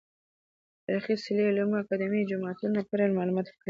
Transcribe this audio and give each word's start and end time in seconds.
تاريخي 0.85 1.15
څلي، 1.23 1.43
علومو 1.49 1.75
اکادميو، 1.83 2.27
جوماتونه 2.31 2.79
په 2.87 2.91
اړه 2.95 3.15
معلومات 3.17 3.45
ورکړي 3.45 3.55
دي. 3.57 3.59